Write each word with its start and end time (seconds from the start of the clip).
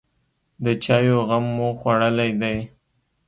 _د 0.63 0.65
چايو 0.83 1.17
غم 1.27 1.45
مو 1.55 1.67
خوړلی 1.79 2.31
دی؟ 2.41 2.57